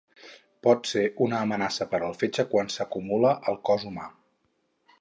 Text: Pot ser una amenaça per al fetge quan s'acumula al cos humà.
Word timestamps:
Pot 0.67 0.87
ser 0.91 1.03
una 1.25 1.41
amenaça 1.47 1.87
per 1.91 1.99
al 2.07 2.17
fetge 2.23 2.45
quan 2.55 2.73
s'acumula 2.77 3.35
al 3.53 3.61
cos 3.71 3.87
humà. 3.91 4.09